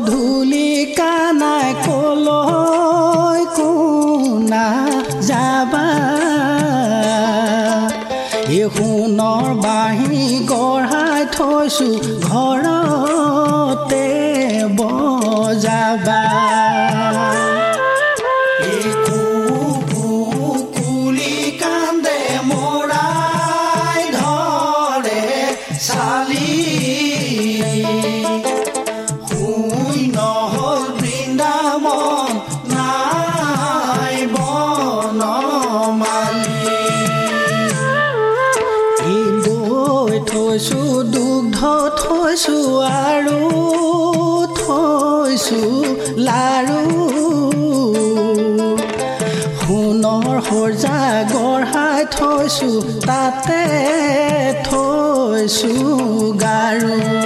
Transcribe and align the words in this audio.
গধূলি 0.00 0.29
তাতে 53.32 53.64
থৈছো 54.66 55.74
গাৰু 56.42 56.94
এই 56.98 57.19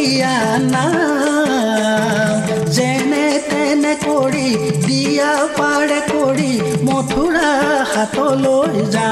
পৰিয়ানা 0.00 0.84
যেনে 2.76 3.26
তেনে 3.50 3.92
কৰি 4.04 4.48
দিয়া 4.86 5.32
পাৰে 5.58 6.00
কৰি 6.08 6.52
মথুৰা 6.88 7.50
হাতলৈ 7.92 8.86
যা। 8.96 9.10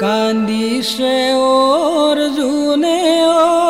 कांदी 0.00 0.82
से 0.82 1.32
और 1.36 2.18
जूने 2.36 3.00
और 3.24 3.69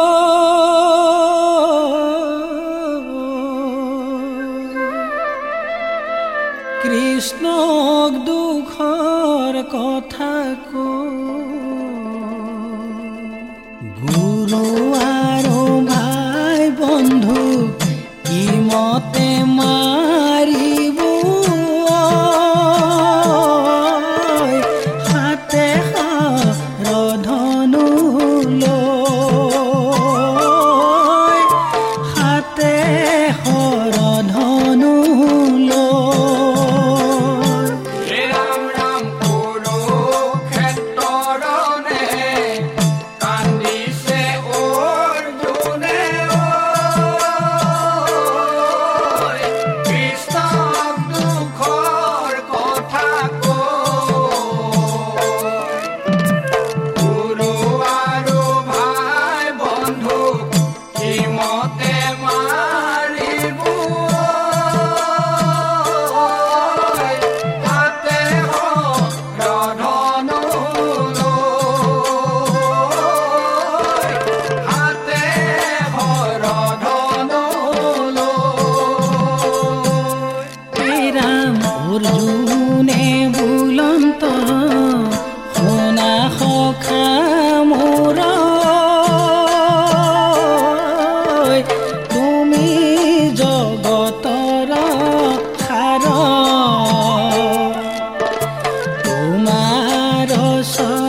sir. 100.64 100.99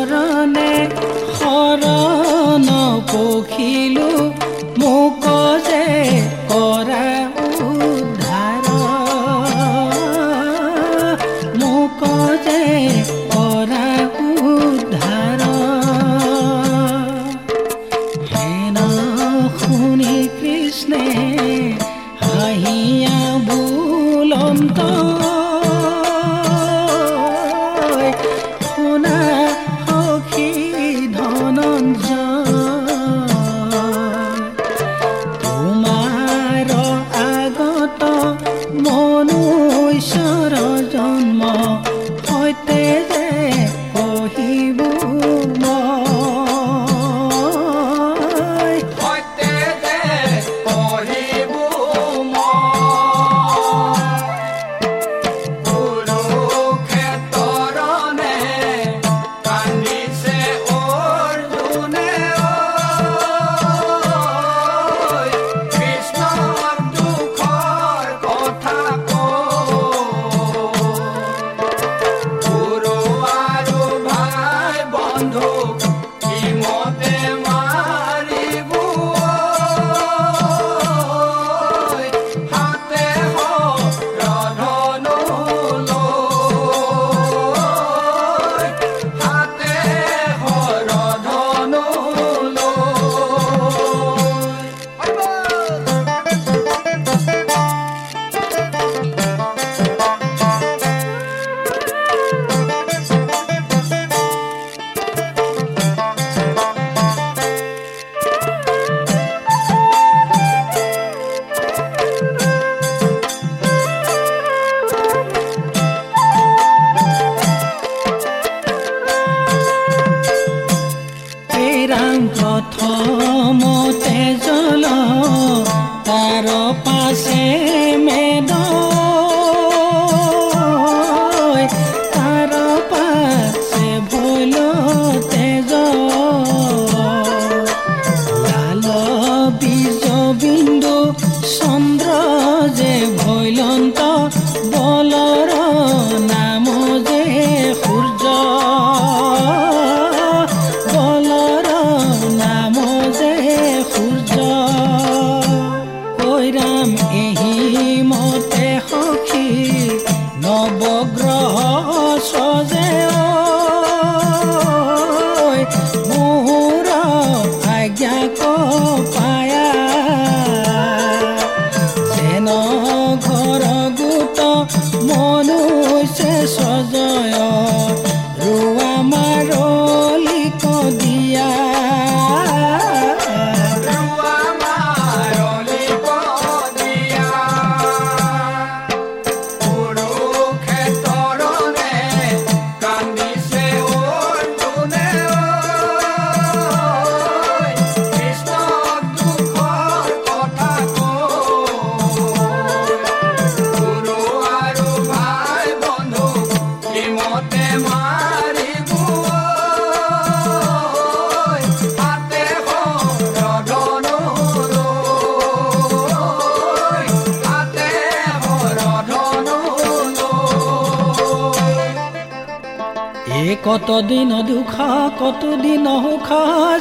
কতদিন 223.65 224.31
দুখ 224.49 224.73
কতদিন 225.21 225.85
সুখ 226.03 226.29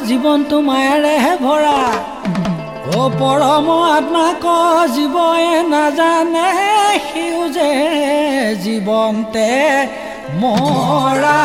জীৱনটো 0.07 0.57
মায়েৰেহে 0.67 1.33
ভৰা। 1.45 1.81
অ 2.97 3.01
পৰম 3.19 3.67
আত্মাক 3.95 4.45
জীৱয়ে 4.95 5.55
নাজানে 5.73 6.49
সিও 7.07 7.41
যে 7.55 7.69
জীৱন্তে 8.63 9.49
মৰা 10.41 11.39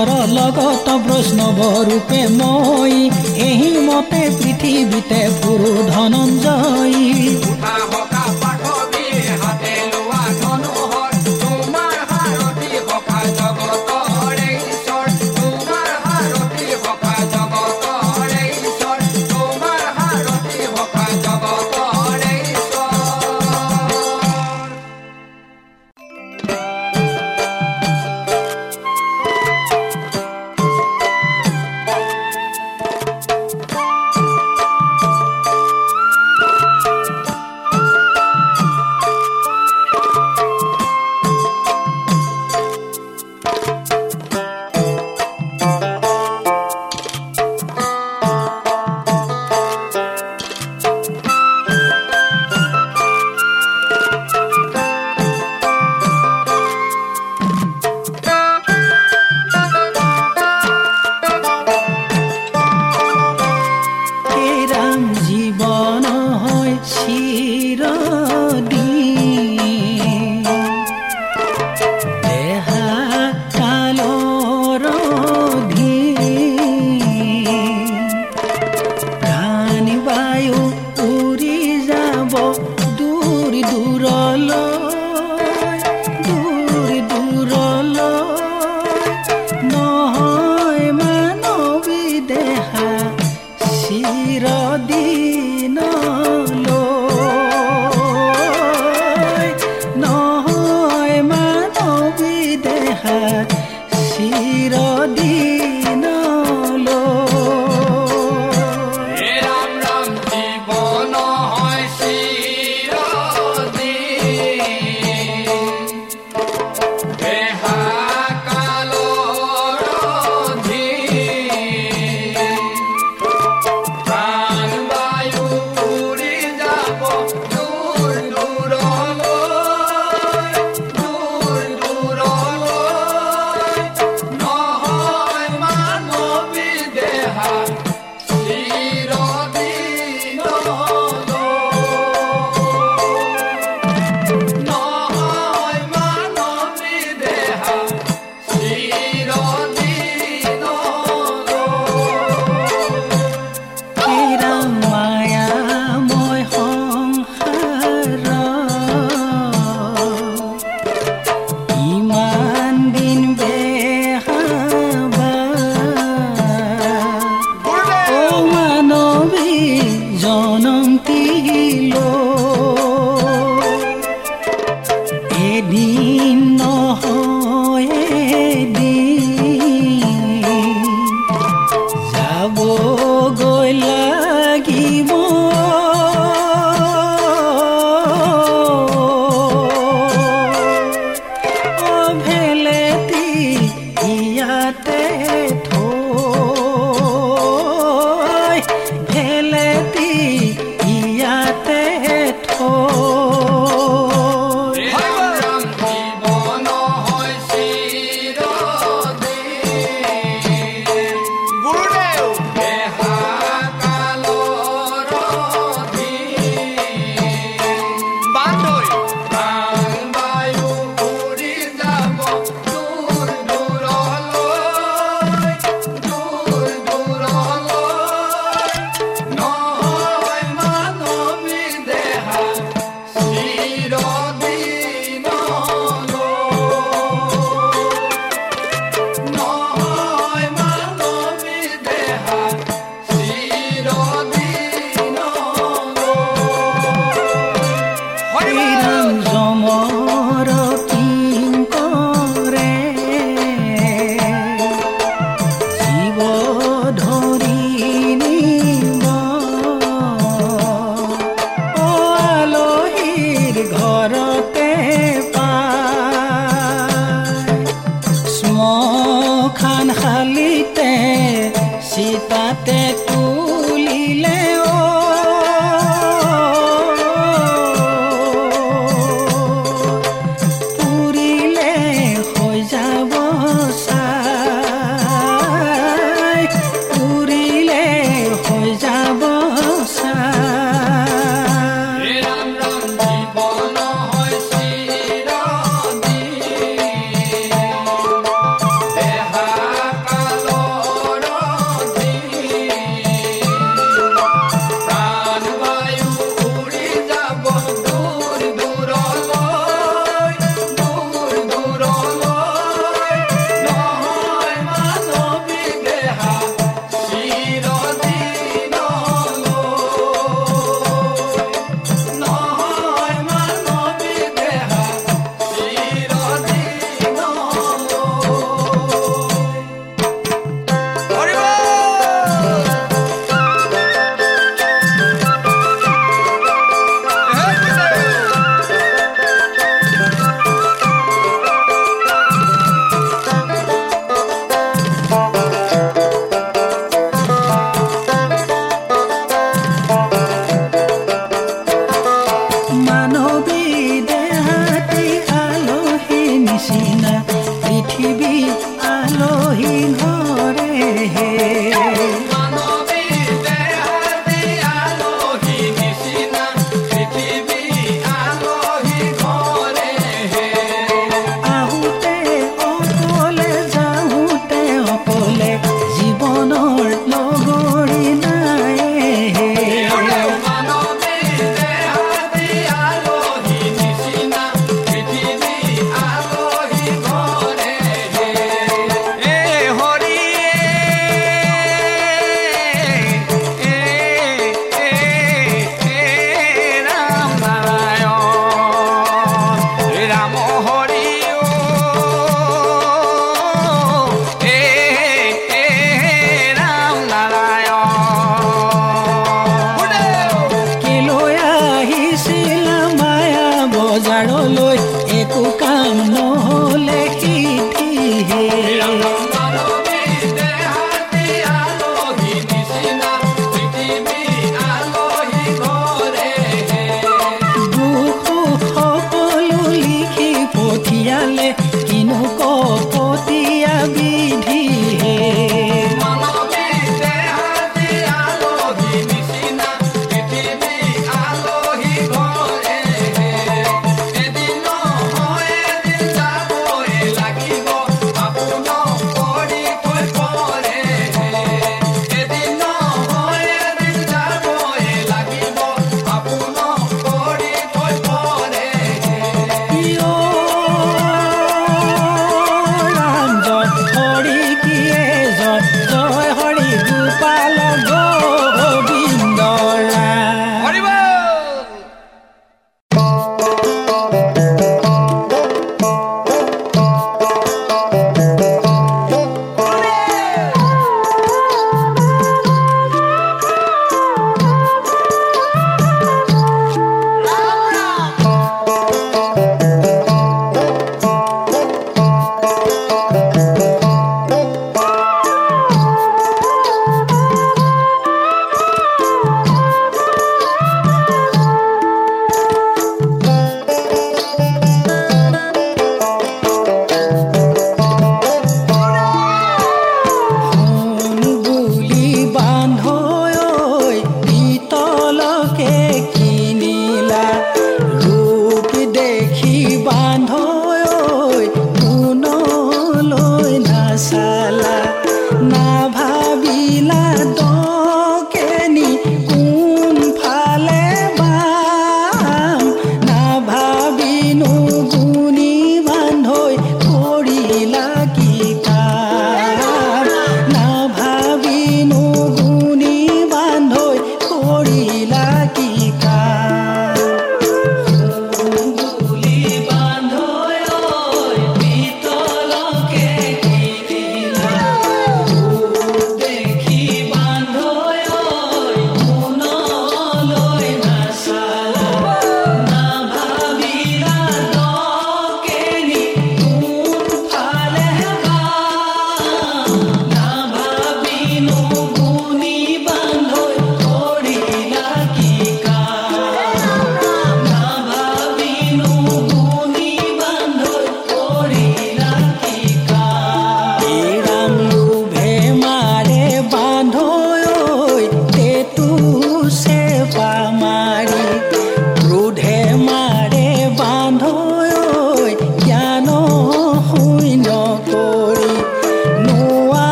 ঈশ্বৰৰ 0.00 0.30
লগত 0.32 0.86
প্ৰশ্নৱৰূপে 1.06 2.20
মই 2.36 2.92
এই 3.46 3.64
মতে 3.86 4.22
পৃথিৱীতে 4.38 5.20
পুৰু 5.40 5.72
ধনঞ্জয় 5.88 6.96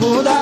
favor 0.00 0.35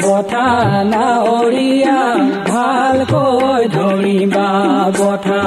বঠা 0.00 0.48
নাৱৰীয়া 0.92 2.00
ভালকৈ 2.48 3.62
ধৰিবা 3.74 4.48
বঠা 4.98 5.42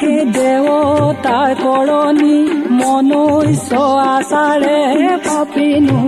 হে 0.00 0.14
দেৱতাৰ 0.36 1.50
কৰণী 1.62 2.38
মনুষ্য 2.80 3.72
আচাৰে 4.06 4.80
পাপিনো 5.26 6.00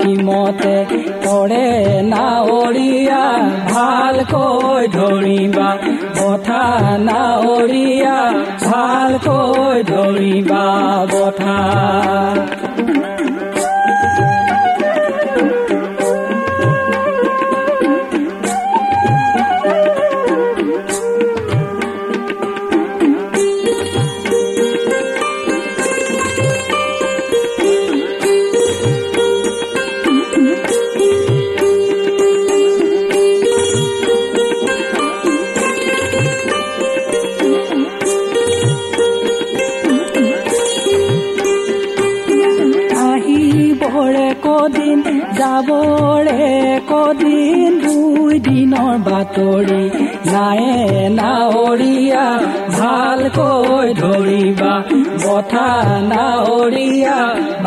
কিমতে 0.00 0.76
কৰে 1.24 1.68
নাৱৰীয়া 2.12 3.24
ভালকৈ 3.72 4.82
ধৰিবা 4.96 5.70
বঠা 6.18 6.64
নাৱৰীয়া 7.08 8.18
ভালকৈ 8.66 9.76
ধৰিবা 9.92 10.66
বঠা 11.12 11.58
যাবৰে 45.56 46.48
কদিন 46.88 47.76
দুই 47.82 48.34
দিনৰ 48.46 48.96
বাতৰি 49.06 49.84
নায়ে 50.32 50.80
নাৱৰীয়া 51.18 52.26
ভালকৈ 52.78 53.88
ধৰিবা। 54.00 54.74
বঠা 55.24 55.70
নাৱৰীয়া 56.12 57.18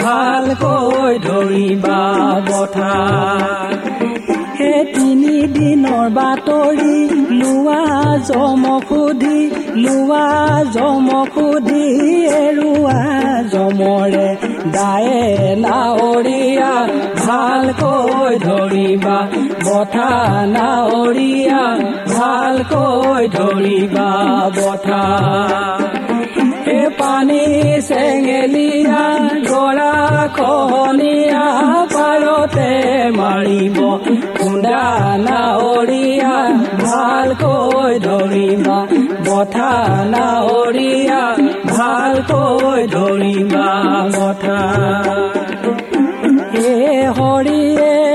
ভালকৈ 0.03 1.13
ধৰিবা 1.27 2.01
বঠা। 2.49 2.93
হে 4.59 4.73
তিনি 4.93 5.35
দিনৰ 5.57 6.05
বাতৰি 6.19 6.97
লোৱা 7.41 7.81
জম 8.29 8.63
সুধি 8.89 9.39
লোৱা 9.83 10.27
জম 10.75 11.07
সুধি 11.33 11.85
এৰুৱা 12.43 13.01
জমৰে 13.53 14.29
দায়ে 14.67 15.55
নাৱৰীয়া 15.63 16.73
ভালকৈ 17.21 18.33
ধৰিবা 18.45 19.17
বঠা 19.65 20.11
নাৱৰীয়া 20.55 21.63
ভালকৈ 22.13 23.23
ধৰিবা 23.37 24.09
বঠা 24.57 25.03
এ 26.69 26.79
পানী 26.99 27.43
চেঙেলীয়া 27.87 29.05
গৰা 29.49 29.93
খহনীয়া 30.37 31.45
পাৰতে 31.93 32.71
মাৰিব 33.17 33.77
খুন্দা 34.37 34.83
নাৱৰীয়া 35.25 36.37
ভালকৈ 36.83 37.93
ধৰিবা 38.05 38.79
বঠা 39.27 39.73
নাৱৰীয়া 40.13 41.23
ভাল 41.69 42.09
ভালকৈ 42.11 42.81
ধৰিবা 42.93 43.67
কথা 44.15 44.59
হে 46.53 46.73
হৰিয়ে 47.17 48.08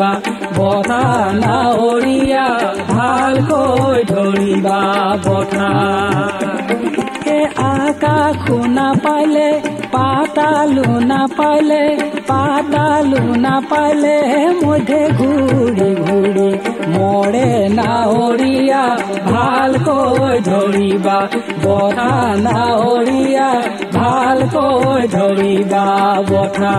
ধৰিবা 0.00 0.12
বঠা 0.56 1.04
নাৱৰীয়া 1.36 2.46
ভালকৈ 2.90 3.98
ধৰিবা 4.10 4.80
বঠা 5.24 5.70
আকাশ 7.64 8.44
নাপালে 8.76 9.48
পাতালো 9.94 10.88
নাপালে 11.10 11.84
পাতালো 12.30 13.22
নাপালে 13.44 14.16
মধ্যে 14.62 15.02
ঘূৰি 15.18 15.90
ঘূৰি 16.00 16.48
মৰে 16.94 17.50
নাৱৰীয়া 17.78 18.84
ভালকৈ 19.28 20.36
ধৰিবা 20.48 21.18
বঠা 21.64 22.12
নাৱৰীয়া 22.46 23.48
ভালকৈ 23.94 25.02
ধৰিবা 25.14 25.86
বঠা 26.30 26.76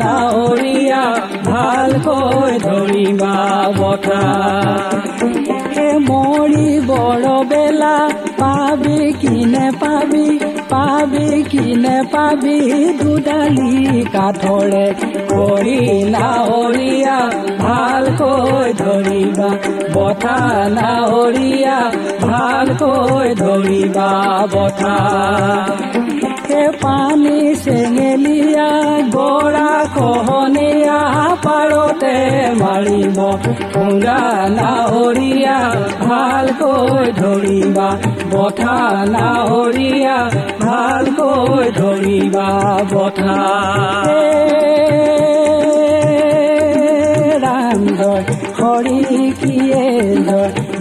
নাৱৰীয়া 0.00 1.04
ভালকৈ 1.48 2.52
ধৰিবা 2.64 3.34
বঠা 3.78 4.22
হে 5.74 5.88
মৰি 6.06 6.68
বৰ 6.88 7.24
বেলা 7.50 7.96
পাবি 8.40 8.98
কিনে 9.20 9.66
পাবি 9.82 10.26
পাবি 10.72 11.26
কিনে 11.50 11.96
পাবি 12.14 12.58
দুডালি 13.00 13.74
কাঠৰে 14.14 14.86
কৰি 15.32 15.78
নাৱৰীয়া 16.14 17.18
ভালকৈ 17.64 18.68
ধৰিবা 18.80 19.50
বঠা 19.94 20.38
নাৱৰীয়া 20.78 21.78
ভালকৈ 22.24 23.28
ধৰিবা 23.42 24.10
বঠা 24.54 24.96
পানী 26.82 27.38
চেঙেলীয়া 28.54 28.72
গৰা 29.14 29.70
কহনীয়া 29.94 31.00
পাৰতে 31.44 32.16
মাৰিব। 32.60 33.18
খুৰা 33.72 34.20
নাৱৰীয়া 34.58 35.58
ভালকৈ 36.08 37.06
ধৰিবা। 37.20 37.88
বঠা 38.32 38.78
নাৱৰীয়া 39.14 40.18
ভালকৈ 40.64 41.66
ধৰিবা 41.78 42.48
বঠা। 42.94 43.38
ৰাম 47.44 47.82
হৰি 48.60 49.00
কিয়ে 49.40 49.86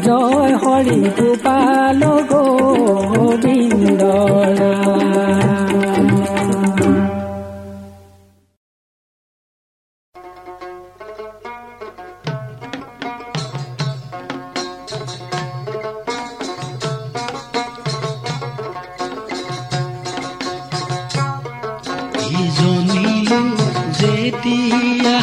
জয় 0.06 0.54
হৰি 0.64 1.00
গোপাল 1.18 2.02
গোবিন্দ 2.32 4.02
ৰাম 4.62 5.53
ইজনীলো 22.46 23.42
যেতিয়া 24.00 25.23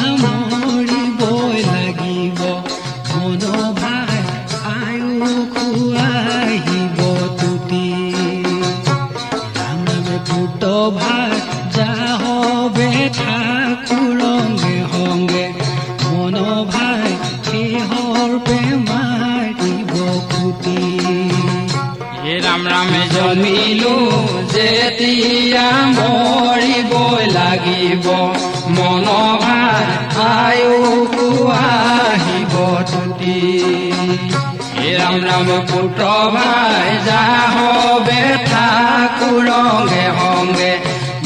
হে 35.30 35.36
ৰাম 35.36 35.48
ৰাম 35.48 35.66
পুত্ৰ 35.66 36.02
ভাই 36.30 36.90
যাহবে 37.06 38.20
ঠাকুৰঙ্গে 38.46 40.04
সংগে 40.18 40.72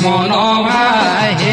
মন 0.03 0.33
ভাই 0.63 1.44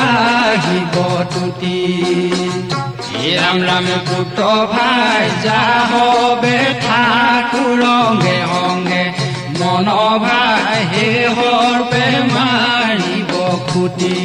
আহিব 0.00 0.96
তুতি 1.32 1.78
হে 3.10 3.30
ৰাম 3.36 3.58
ৰামে 3.62 3.96
পুত্ৰ 4.08 4.40
ভাই 4.72 5.24
যাহবে 5.44 6.56
ঠাকুৰঙ্গে 6.84 8.38
সংগে 8.50 9.04
মন 9.60 9.88
ভাই 10.24 10.80
শেহৰ 10.92 11.76
পে 11.90 12.04
মাৰিব 12.30 13.32
খুটি 13.68 14.16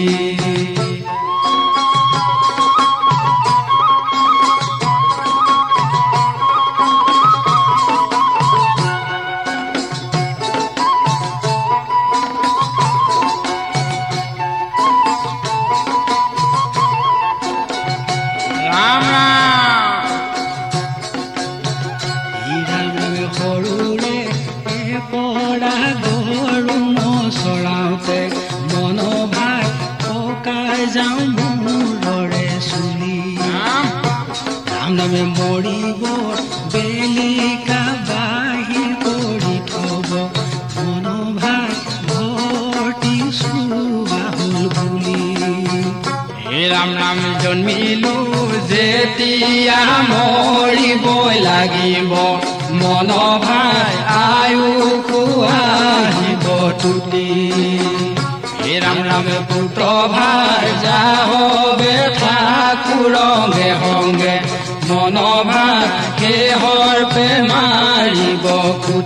ভাই 53.39 53.93
আয়ুসো 54.17 55.21
আহিব 55.53 56.45
তুতি 56.81 57.27
হে 58.57 58.73
ৰাম 58.79 58.99
ৰাম 59.05 59.27
পুত্ৰ 59.49 59.81
ভাই 60.13 60.67
যাহবে 60.83 61.95
ঠাকুৰ 62.17 63.15
সংগে 63.81 64.35
মন 64.89 65.17
ভাই 65.45 65.83
শেহৰ 66.19 66.99
পে 67.13 67.27
মাৰিব 67.49 68.45
খুটি 68.83 69.04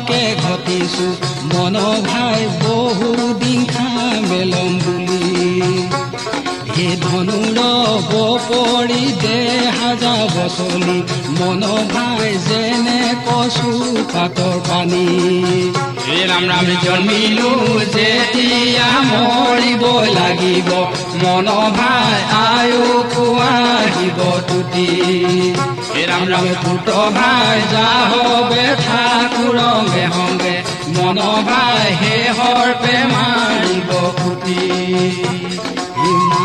ধনকে 0.00 0.22
ঘটিছো? 0.42 1.08
মন 1.50 1.76
ভাই 2.08 2.40
বহুদিন 2.62 3.60
খামেলম 3.64 4.72
বুলি। 4.84 5.24
হে 6.76 6.88
ধনুৰ 6.96 7.58
পৰি 8.48 9.04
দেহা 9.22 9.90
যাব 10.02 10.34
চলি। 10.56 10.98
মন 11.38 11.62
ভাই 11.92 12.30
যেনে 12.48 13.00
কচু 13.26 13.70
পাতৰ 14.12 14.56
পানী। 14.68 15.06
ৰাম 16.30 16.44
ৰাম 16.50 16.66
জন্মিলো 16.84 17.52
যেতিয়া 17.94 18.88
মৰিব 19.10 19.82
লাগিব। 20.18 20.68
মন 21.22 21.46
ভাই 21.78 22.18
আয়ুসো 22.40 23.24
আহিব 23.48 24.18
তুতি 24.48 24.88
ৰাম 26.10 26.24
ৰাম। 26.32 26.46
পুত্ৰ 26.62 26.90
ভাই 27.16 27.58
যাহবে 27.72 28.64
ঠাকুৰ 28.84 29.29
সংগে 29.58 30.04
সংগে 30.16 30.56
মন 30.96 31.18
ভাই 31.48 31.88
শেহৰ 32.00 32.68
পে 32.82 32.94
মাৰিব 33.12 33.90
খুটি 34.18 34.62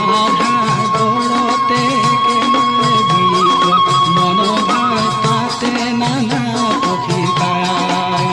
মাধাগৰতে 0.10 1.84
কেনে 2.26 2.64
বিলিব 3.10 3.64
মন 4.16 4.40
ভাই 4.70 5.04
তাতে 5.24 5.72
নানা 6.02 6.42
পক্ষী 6.84 7.22
পায় 7.40 8.28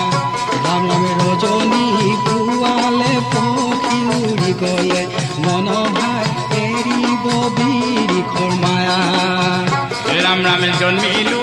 ৰাম 0.64 0.82
ৰামে 0.90 1.12
ৰজনী 1.20 1.86
পুৱালে 2.24 3.12
পক্ষী 3.32 3.98
উৰি 4.18 4.52
গলে 4.62 5.02
মন 5.44 5.66
ভাই 5.98 6.26
এৰিব 6.62 7.24
বিৰিখৰ 7.56 8.50
মায়া। 8.62 9.00
ৰাম 10.24 10.38
ৰাম 10.46 10.62
জন্মিলো 10.80 11.42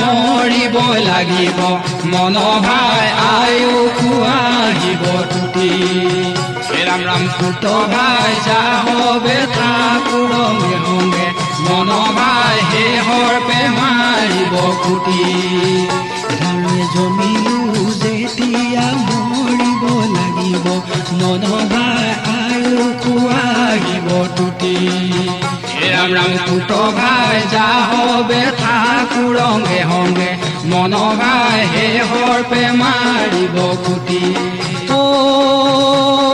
মৰিব 0.00 0.76
লাগিব। 1.08 1.58
মন 2.12 2.36
ভাই 2.66 3.06
আয়ুসো 3.30 4.12
আহিব 4.30 5.04
তুতি 5.32 5.70
হে 6.68 6.80
ৰাম 6.88 7.24
পুত 7.36 7.64
ভাই 7.92 8.32
যাহবে 8.46 9.36
ঠাকুৰ 9.56 10.32
মন 11.66 11.90
ভাই 12.18 12.56
শেহৰ 12.70 13.34
পে 13.48 13.60
মাৰিব 13.78 14.54
ধাৰে 16.32 16.82
জমিলো 16.94 17.84
যেতিয়া 18.02 18.86
মৰিব 19.06 19.71
লাগিব 20.54 20.68
মন 21.20 21.44
ভাই 21.72 22.08
আৰু 22.32 22.86
আহিব 23.36 24.08
তুতি 24.36 24.74
হে 25.70 25.86
ৰাম 25.92 26.10
ৰাম 26.16 26.32
পুত 26.46 26.70
ভাই 26.98 27.38
যাহবে 27.54 28.42
ঠাকুৰ 28.60 29.36
সংগে 29.40 29.80
সংগে 29.84 30.30
মন 30.70 30.92
ভাই 31.20 31.58
শেহৰ 31.72 32.38
পে 32.50 32.62
মাৰিব 32.80 33.56
খুটি 33.84 34.24
ৰাম 34.88 36.31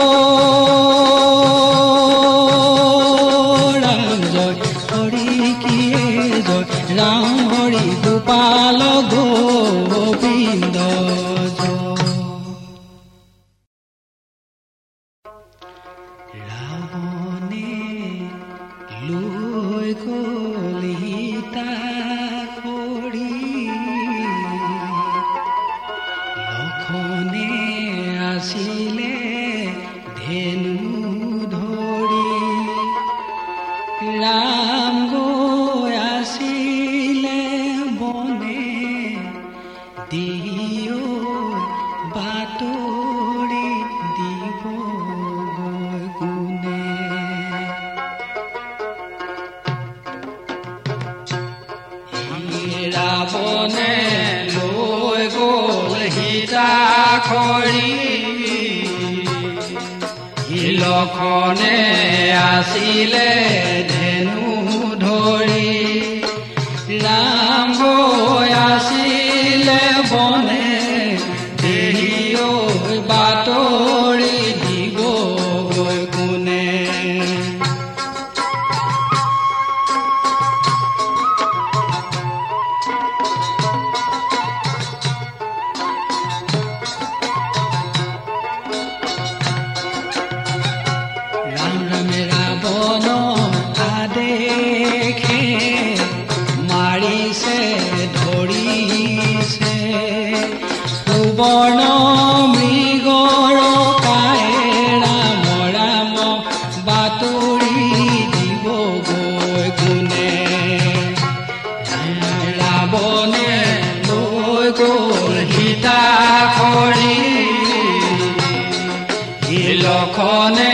যখনে 119.99 120.73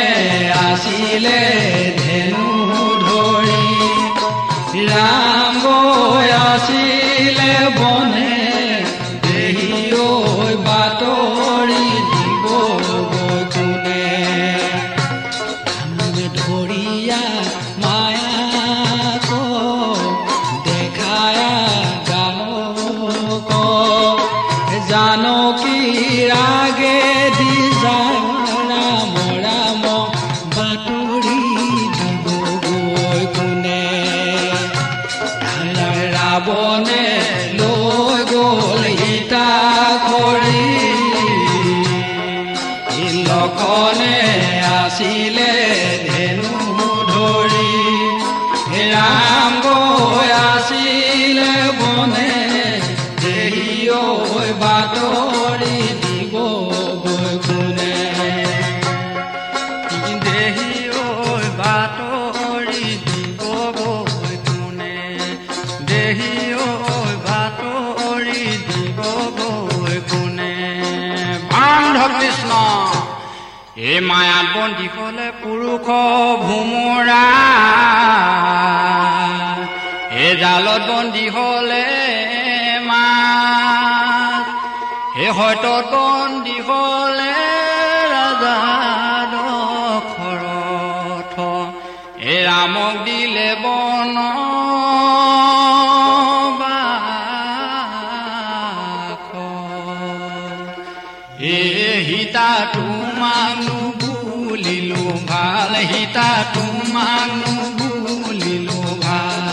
আসিলে 0.65 1.41
ধেনু 1.99 2.47
ধৰি 3.03 3.67
রাম 4.89 5.63
আসিলে 6.45 7.53
বন 7.77 8.04
হয়তো 85.45 85.75
তন 85.91 86.29
দিবলে 86.45 87.33
ৰাজাদৰ 88.13 90.05
এ 92.25 92.35
ৰামক 92.47 92.95
দিলে 93.05 93.49
বন 93.63 94.15
সীতা 102.07 102.51
তোমাক 102.73 103.55
নুবুলিলো 103.65 105.03
ভাল 105.29 105.73
সীতা 105.91 106.29
তোমাক 106.53 107.29
নুবুলিলো 107.41 108.79
ভাল। 109.03 109.47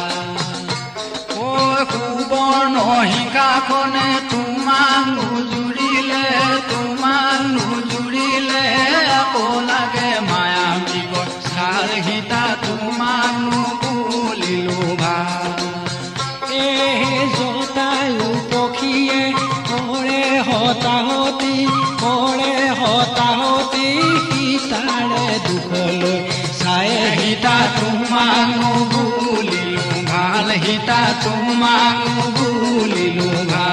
ও 1.43 1.49
সুবৰ্ণ 1.91 2.77
শিকাখনে 3.13 4.09
তোমানো 4.31 5.32
মাকো 31.63 32.25
বুলিলোঙা 32.37 33.69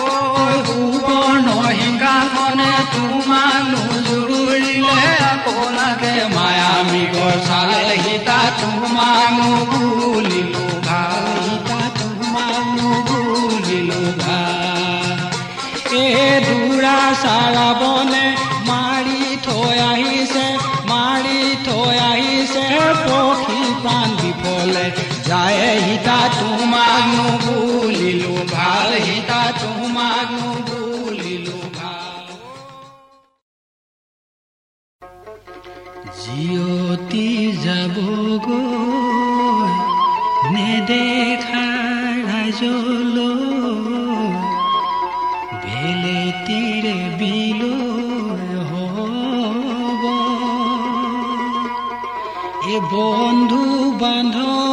ঐ 0.00 0.06
পূৰ্ণ 0.66 1.46
সিংহাসনে 1.78 2.72
তোমাক 2.92 3.62
নুজুৰিলে 3.72 5.08
আপোনাকে 5.32 6.12
মায়ামিকৰ 6.36 7.34
চালে 7.48 7.82
সীতা 8.04 8.40
তোমাক 8.60 9.36
বুলিলোঙা 9.70 11.02
সীতা 11.44 11.80
তোমাক 11.98 12.64
বুলিলোঙা 13.08 14.40
এই 16.00 16.36
দূৰা 16.46 16.98
চাৰাবনে 17.22 18.26
মাৰি 18.68 19.22
থৈ 19.46 19.76
আহিছে 19.86 20.46
মাৰি 20.92 21.40
থৈ 21.66 21.96
আহিছে 22.04 22.64
পক্ষী 23.04 23.60
প্ৰাণ 23.82 24.08
বিফলে 24.20 24.86
যায় 25.28 25.60
সীতা 25.84 26.18
চলো। 42.62 43.30
বেলে 45.64 46.32
তীর 46.46 46.84
বিল 47.18 47.62
এ 52.72 52.80
বন্ধু 52.92 53.62
বান্ধব 54.00 54.71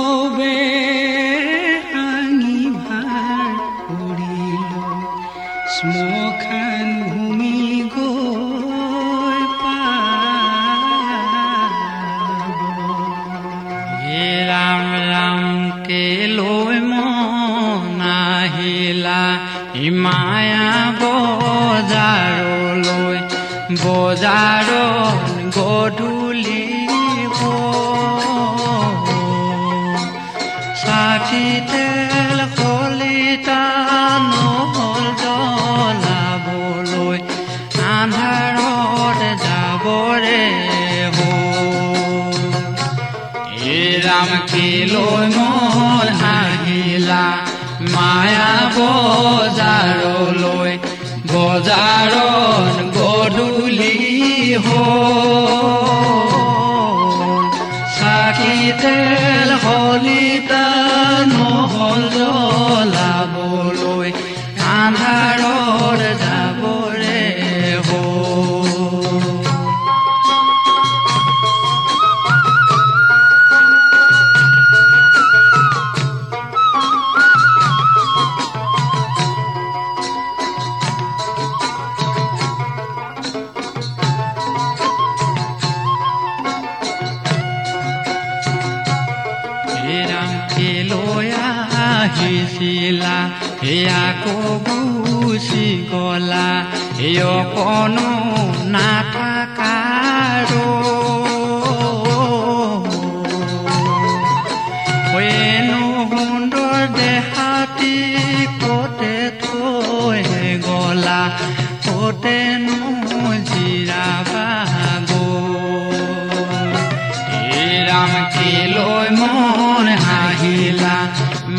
কেলৈ 118.36 119.08
মন 119.20 119.88
হাঁহিলা 120.04 120.98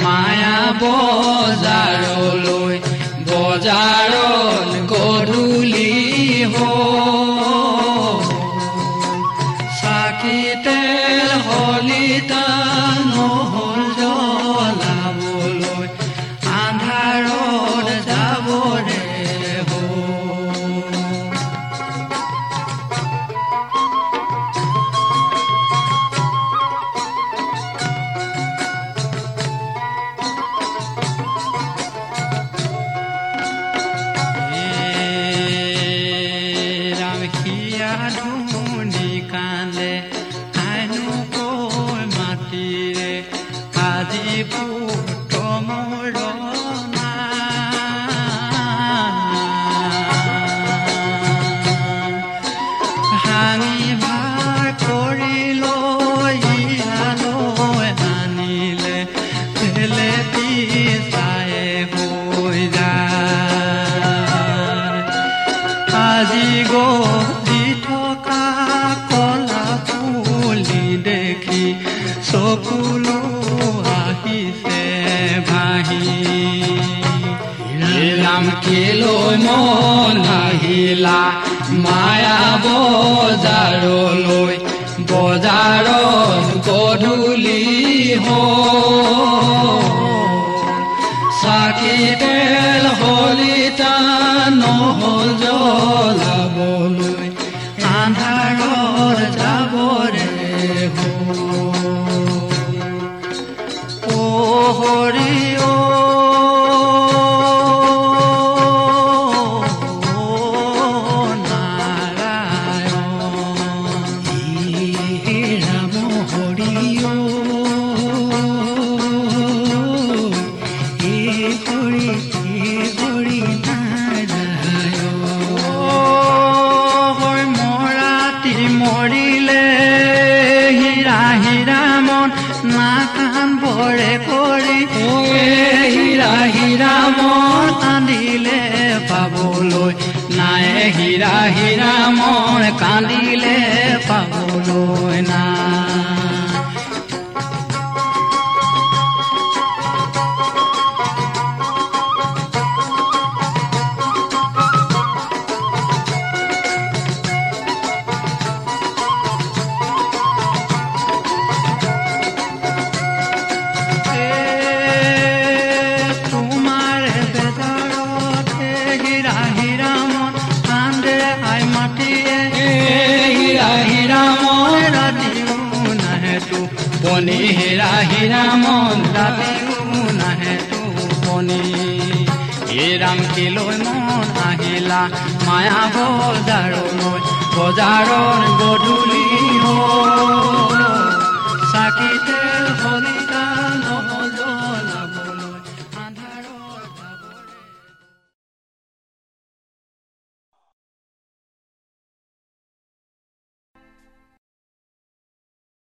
মায়া 0.02 0.60
বজাৰলৈ 0.82 2.76
বজাৰত 3.28 4.70
গধূলি 4.92 5.79